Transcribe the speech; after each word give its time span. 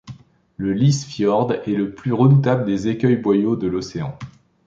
Le 0.57 0.73
Lyse-Fiord 0.73 1.53
est 1.67 1.73
le 1.75 1.93
plus 1.93 2.11
redoutable 2.11 2.65
des 2.65 2.87
écueils-boyaux 2.87 3.55
de 3.55 3.67
l’océan. 3.67 4.17